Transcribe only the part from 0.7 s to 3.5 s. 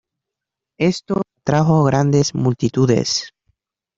Esto atrajo grandes multitudes.